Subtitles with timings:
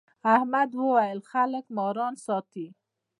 [0.35, 2.67] احمد وويل: خلک ماران ساتي.